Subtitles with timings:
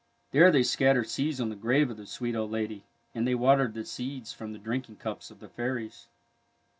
[0.31, 3.75] There they scattered seeds on the grave of the sweet old lady, and they watered
[3.75, 6.07] the seeds from the drinking cups of the fairies.